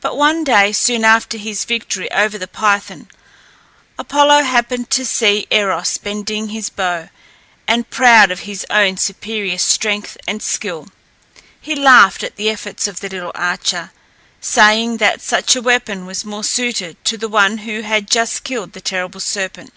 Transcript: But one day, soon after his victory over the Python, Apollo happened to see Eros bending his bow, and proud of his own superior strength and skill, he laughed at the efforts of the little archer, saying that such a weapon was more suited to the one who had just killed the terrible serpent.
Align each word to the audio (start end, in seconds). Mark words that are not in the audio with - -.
But 0.00 0.16
one 0.16 0.42
day, 0.42 0.72
soon 0.72 1.04
after 1.04 1.36
his 1.36 1.66
victory 1.66 2.10
over 2.12 2.38
the 2.38 2.48
Python, 2.48 3.08
Apollo 3.98 4.44
happened 4.44 4.88
to 4.88 5.04
see 5.04 5.46
Eros 5.50 5.98
bending 5.98 6.48
his 6.48 6.70
bow, 6.70 7.10
and 7.68 7.90
proud 7.90 8.30
of 8.30 8.40
his 8.48 8.64
own 8.70 8.96
superior 8.96 9.58
strength 9.58 10.16
and 10.26 10.42
skill, 10.42 10.88
he 11.60 11.74
laughed 11.74 12.22
at 12.22 12.36
the 12.36 12.48
efforts 12.48 12.88
of 12.88 13.00
the 13.00 13.08
little 13.10 13.32
archer, 13.34 13.90
saying 14.40 14.96
that 14.96 15.20
such 15.20 15.54
a 15.54 15.60
weapon 15.60 16.06
was 16.06 16.24
more 16.24 16.42
suited 16.42 16.96
to 17.04 17.18
the 17.18 17.28
one 17.28 17.58
who 17.68 17.82
had 17.82 18.08
just 18.10 18.44
killed 18.44 18.72
the 18.72 18.80
terrible 18.80 19.20
serpent. 19.20 19.74